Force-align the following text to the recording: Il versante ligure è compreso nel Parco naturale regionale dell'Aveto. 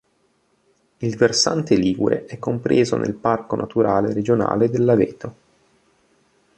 Il 0.97 1.15
versante 1.15 1.75
ligure 1.75 2.25
è 2.25 2.39
compreso 2.39 2.97
nel 2.97 3.13
Parco 3.13 3.55
naturale 3.55 4.11
regionale 4.11 4.67
dell'Aveto. 4.67 5.35